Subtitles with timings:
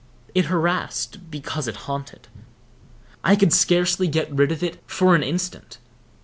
[0.33, 2.27] It harassed because it haunted.
[3.23, 5.77] I could scarcely get rid of it for an instant.